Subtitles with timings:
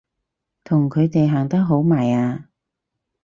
[0.63, 2.49] 同佢哋行得好埋啊！